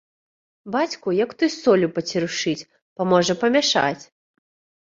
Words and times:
Бацьку, 0.75 1.13
як 1.23 1.35
той 1.43 1.51
соллю 1.57 1.89
пацярушыць, 1.97 2.65
паможа 3.03 3.33
памяшаць. 3.43 4.03